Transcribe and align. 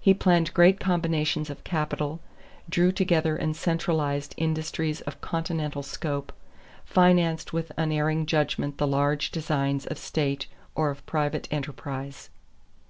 He 0.00 0.14
planned 0.14 0.54
great 0.54 0.80
combinations 0.80 1.50
of 1.50 1.62
capital, 1.62 2.20
drew 2.70 2.90
together 2.90 3.36
and 3.36 3.54
centralized 3.54 4.32
industries 4.38 5.02
of 5.02 5.20
continental 5.20 5.82
scope, 5.82 6.32
financed 6.86 7.52
with 7.52 7.70
unerring 7.76 8.24
judgment 8.24 8.78
the 8.78 8.86
large 8.86 9.30
designs 9.30 9.84
of 9.84 9.98
state 9.98 10.46
or 10.74 10.88
of 10.88 11.04
private 11.04 11.48
enterprise. 11.50 12.30